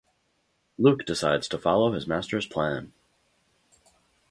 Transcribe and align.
Luke 0.79 1.05
decides 1.05 1.47
to 1.49 1.59
follow 1.59 1.91
his 1.91 2.07
master's 2.07 2.47
plan. 2.47 2.91